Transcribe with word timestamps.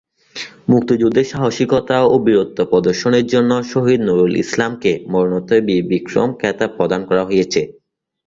মুক্তিযুদ্ধে 0.71 1.23
সাহসিকতা 1.31 1.97
ও 2.05 2.15
বীরত্ব 2.25 2.59
প্রদর্শনের 2.71 3.25
জন্য 3.33 3.51
শহীদ 3.71 3.99
নূরুল 4.03 4.33
ইসলামকে 4.43 4.91
মরণোত্তর 5.11 5.59
বীর 5.67 5.81
বিক্রম 5.91 6.29
খেতাব 6.39 6.69
প্রদান 6.77 7.01
করা 7.09 7.23
হয়েছে। 7.29 7.61